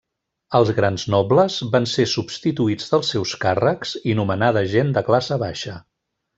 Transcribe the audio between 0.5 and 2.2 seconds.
Els grans nobles van ser